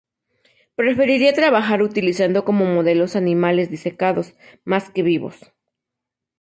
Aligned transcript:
Prefería 0.73 1.31
trabajar 1.31 1.83
utilizando 1.83 2.43
como 2.43 2.65
modelos 2.65 3.13
a 3.15 3.19
animales 3.19 3.69
disecados, 3.69 4.33
más 4.65 4.89
que 4.89 5.03
vivos. 5.03 5.53